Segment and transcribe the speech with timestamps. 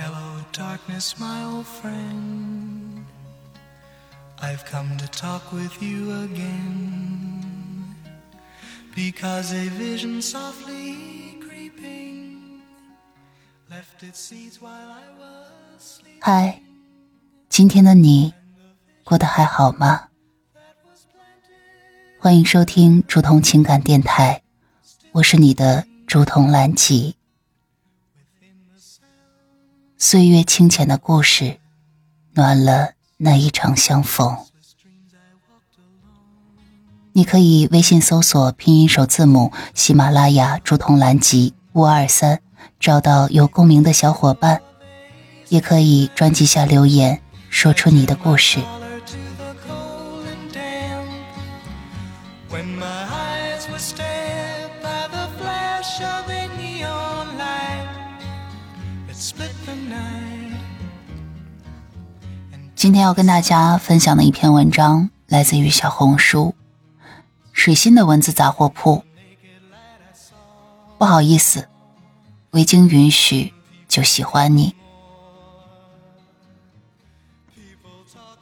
[0.00, 3.04] Hello, darkness, my old friend.
[4.40, 7.96] I've come to talk with you again.
[8.94, 12.62] Because a vision softly creeping
[13.68, 16.20] left its seeds while I was sleeping.
[16.22, 16.60] 嗨，
[17.48, 18.32] 今天的你
[19.02, 20.10] 过得还好吗？
[22.20, 24.44] 欢迎收听竹筒情感电台，
[25.10, 27.17] 我是你的竹筒兰吉。
[30.00, 31.58] 岁月清浅的故事，
[32.34, 34.38] 暖了那一场相逢。
[37.12, 42.40] 你可以微信搜索拼音首字母喜马拉雅竹筒兰吉五二三，
[42.78, 44.62] 找到有共鸣的小伙伴，
[45.48, 47.20] 也可以专辑下留言，
[47.50, 48.60] 说出你的故事。
[52.48, 56.30] When my eyes were stared by the flash of
[62.74, 66.54] 今天要跟大家分享的一篇文章，来自于小红书
[67.52, 69.04] 水星的文字杂货铺。
[70.96, 71.68] 不好意思，
[72.50, 73.52] 未经允许
[73.88, 74.74] 就喜欢你。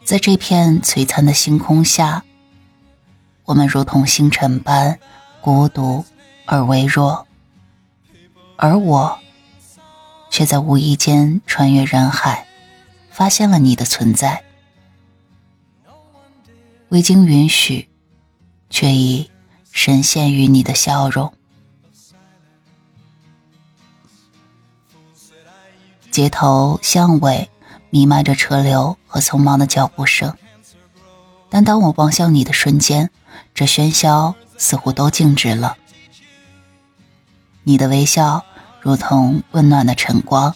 [0.04, 2.22] 在这片璀璨的星空下，
[3.44, 4.98] 我们如同星辰般
[5.40, 6.04] 孤独
[6.44, 7.26] 而微弱，
[8.56, 9.18] 而我
[10.36, 12.46] 却在无意间穿越人海。
[13.10, 14.44] 发现了你的存在，
[16.90, 17.88] 未经允许，
[18.68, 19.30] 却已
[19.72, 21.32] 深陷于你的笑容。
[26.10, 27.48] 街头巷尾
[27.88, 30.36] 弥漫着车流和匆忙的脚步声，
[31.48, 33.08] 但当我望向你的瞬间，
[33.54, 35.78] 这喧嚣似乎都静止了。
[37.62, 38.44] 你的微笑
[38.86, 40.54] 如同温暖的晨光，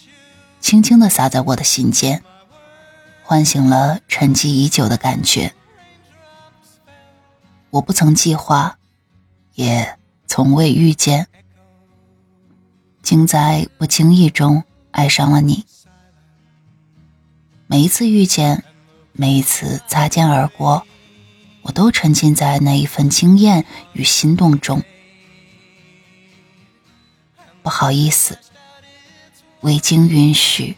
[0.61, 2.23] 轻轻地洒在我的心间。
[3.23, 5.53] 唤醒了沉寂已久的感觉。
[7.71, 8.77] 我不曾计划，
[9.55, 9.97] 也
[10.27, 11.27] 从未遇见，
[13.03, 15.65] 竟在不经意中爱上了你。
[17.67, 18.63] 每一次遇见，
[19.11, 20.87] 每一次擦肩而过，
[21.63, 24.81] 我都沉浸在那一份惊艳与心动中。
[27.61, 28.37] 不好意思，
[29.61, 30.77] 未经允许，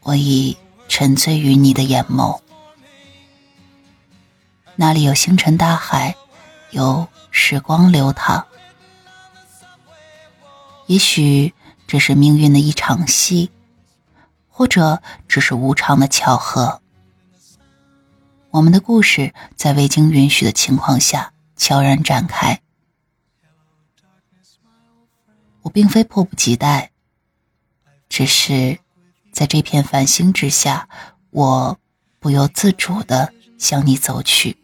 [0.00, 0.56] 我已。
[0.92, 2.40] 沉醉于你的眼眸，
[4.74, 6.16] 那里有星辰大海，
[6.72, 8.44] 有时光流淌。
[10.86, 11.54] 也许
[11.86, 13.52] 这是命运的一场戏，
[14.48, 16.82] 或者只是无常的巧合。
[18.50, 22.60] 我们的故事在未经允许的情况下悄然展开。
[25.62, 26.90] 我并非迫不及待，
[28.08, 28.78] 只是。
[29.32, 30.88] 在这片繁星之下，
[31.30, 31.78] 我
[32.18, 34.56] 不由自主的向你走去，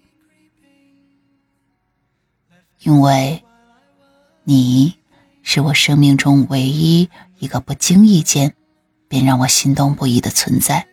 [2.81, 3.45] 因为，
[4.43, 4.99] 你
[5.45, 7.09] 是我生命中唯一
[7.39, 8.57] 一个不经意间
[9.07, 10.89] 便让我心动不已的存在。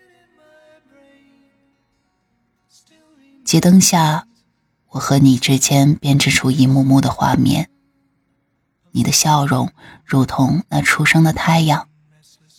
[3.44, 4.28] 街灯下，
[4.90, 7.72] 我和你之间编织出一幕幕的画面。
[8.94, 9.70] 你的笑容
[10.06, 11.90] 如同那初升的太阳，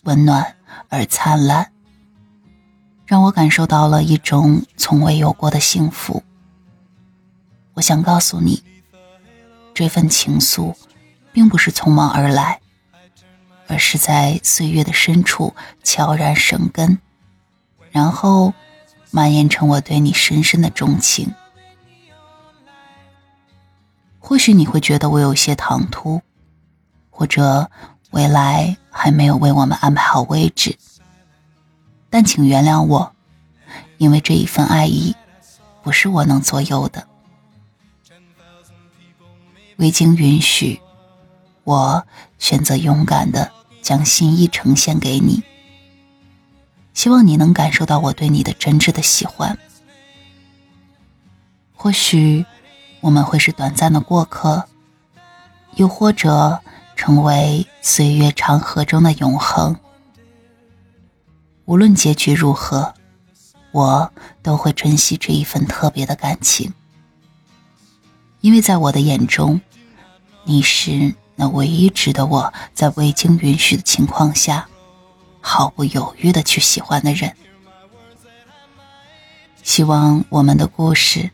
[0.03, 0.57] 温暖。
[0.89, 1.71] 而灿烂，
[3.07, 6.23] 让我感受到了一种从未有过的幸福。
[7.75, 8.63] 我想告诉你，
[9.73, 10.75] 这份情愫，
[11.33, 12.61] 并不是匆忙而来，
[13.69, 16.99] 而是在岁月的深处悄然生根，
[17.91, 18.53] 然后
[19.11, 21.33] 蔓延成我对你深深的钟情。
[24.25, 26.23] 或许你会觉得我有些唐突，
[27.11, 27.71] 或者
[28.11, 28.77] 未来。
[28.97, 30.79] 还没有为我们安排好位置，
[32.09, 33.13] 但请原谅我，
[33.99, 35.17] 因为这一份爱意
[35.83, 37.09] 不是我能左右的。
[39.77, 40.81] 未经允许，
[41.65, 42.07] 我
[42.39, 43.51] 选择勇敢的
[43.83, 45.43] 将心意呈现给你，
[46.95, 49.59] 希望你能感受到我对你的真挚的喜欢。
[51.75, 52.47] 或许
[53.05, 54.65] 我们会是短暂的过客，
[55.77, 56.61] 又或者……
[56.97, 59.77] 成为岁月长河中的永恒。
[61.65, 62.95] 无论结局如何，
[63.73, 64.13] 我
[64.45, 66.73] 都会珍惜这一份特别的感情，
[68.43, 69.61] 因为在我的眼中，
[70.45, 74.69] 你是那唯一值得我在未经允许的情况下，
[75.41, 77.35] 毫不犹豫的去喜欢的人。
[79.65, 81.29] 希望我们的故事，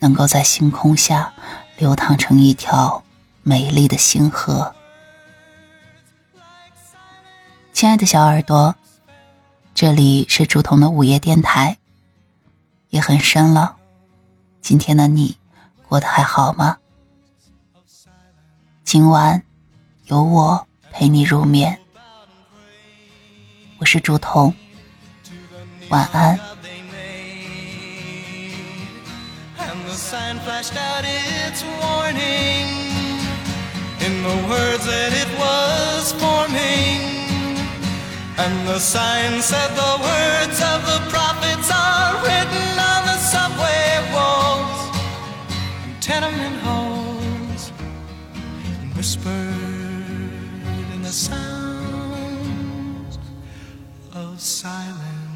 [0.00, 1.32] 能够在星空下
[1.78, 3.04] 流淌成一条
[3.42, 4.74] 美丽的星河。
[7.72, 8.74] 亲爱的小耳朵，
[9.74, 11.78] 这里是竹筒的午夜电台，
[12.88, 13.76] 也很深了。
[14.60, 15.38] 今天的你
[15.88, 16.78] 过得还好吗？
[18.84, 19.42] 今晚
[20.06, 21.78] 有我陪你入眠。
[23.78, 24.54] 我是竹筒，
[25.88, 26.49] 晚安。
[30.10, 32.66] Sign flashed out its warning.
[34.04, 36.98] In the words that it was forming,
[38.36, 44.90] and the sign said the words of the prophets are written on the subway walls.
[45.84, 47.70] And tenement halls
[48.82, 49.30] and whispered
[50.92, 53.16] in the sound
[54.12, 55.29] of silence.